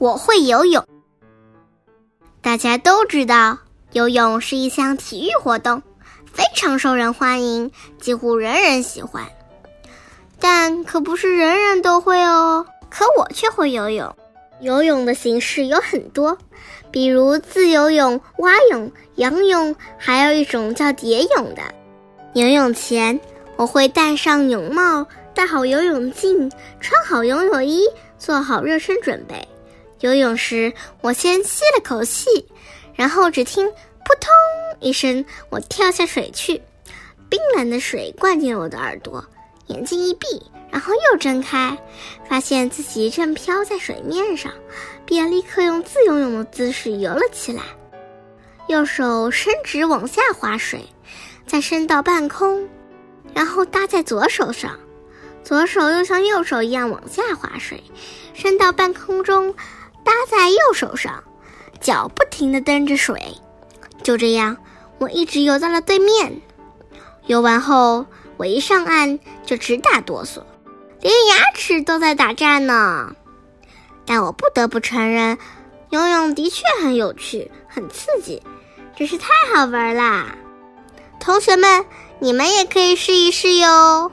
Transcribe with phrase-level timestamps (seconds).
[0.00, 0.82] 我会游泳。
[2.40, 3.58] 大家都知道，
[3.92, 5.82] 游泳是一项体育活动，
[6.32, 7.70] 非常受人欢迎，
[8.00, 9.26] 几乎人人喜欢。
[10.38, 12.66] 但可不是人人都会哦。
[12.88, 14.16] 可我却会游泳。
[14.60, 16.36] 游泳的形式有很多，
[16.90, 21.60] 比如自由泳、蛙泳、仰泳，还有一种叫蝶泳的。
[22.32, 23.20] 游泳前，
[23.56, 27.82] 我会戴上泳帽，戴好游泳镜，穿好游泳衣，
[28.16, 29.46] 做好热身准备。
[30.00, 32.46] 游泳时，我先吸了口气，
[32.94, 33.66] 然后只听
[34.04, 34.30] “扑通”
[34.80, 36.60] 一声，我跳下水去，
[37.28, 39.24] 冰冷的水灌进了我的耳朵，
[39.66, 40.26] 眼睛一闭。
[40.72, 41.76] 然后又睁开，
[42.28, 44.52] 发现自己正飘在水面上，
[45.04, 47.64] 便立刻用自由泳的姿势游了起来。
[48.68, 50.86] 右手伸直往下划水，
[51.44, 52.68] 再伸到半空，
[53.34, 54.78] 然后搭在左手上，
[55.42, 57.82] 左手又像右手一样往下划水，
[58.32, 59.52] 伸到半空中，
[60.04, 61.22] 搭在右手上，
[61.80, 63.36] 脚不停地蹬着水。
[64.02, 64.56] 就这样，
[64.98, 66.40] 我一直游到了对面。
[67.26, 70.42] 游完后，我一上岸就直打哆嗦。
[71.00, 73.14] 连牙齿都在打颤呢，
[74.04, 75.38] 但我不得不承认，
[75.88, 78.42] 游泳的确很有趣、很刺激，
[78.96, 80.34] 真是太好玩啦！
[81.18, 81.86] 同学们，
[82.18, 84.12] 你们也可以试一试哟。